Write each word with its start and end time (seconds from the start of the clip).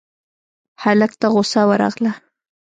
هلک 0.83 1.11
ته 1.19 1.27
غوسه 1.33 1.61
ورغله: 1.69 2.13